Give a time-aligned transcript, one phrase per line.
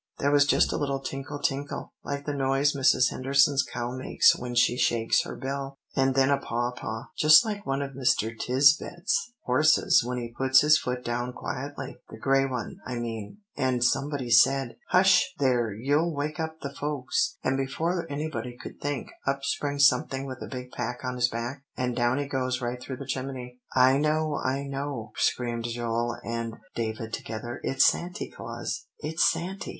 [0.17, 3.11] There was just a little tinkle tinkle, like the noise Mrs.
[3.11, 7.67] Henderson's cow makes when she shakes her bell; and then a paw paw, just like
[7.67, 8.35] one of Mr.
[8.35, 13.83] Tisbett's horses when he puts his foot down quietly, the gray one, I mean; and
[13.83, 19.43] somebody said, 'Hush, there, you'll wake up the folks;' and before anybody could think, up
[19.43, 22.97] springs something, with a big pack on his back, and down he goes right through
[22.97, 29.23] the chimney." "I know, I know!" screamed Joel and David together; "it's Santy Claus!" "It's
[29.31, 29.69] Santy!"